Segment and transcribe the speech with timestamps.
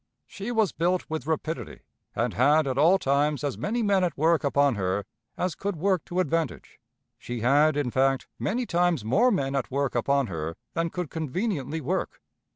[0.25, 1.81] She was built with rapidity,
[2.15, 5.05] and had at all times as many men at work upon her
[5.37, 6.79] as could work to advantage
[7.19, 11.81] she had, in fact, many times more men at work upon her than could conveniently
[11.81, 12.19] work.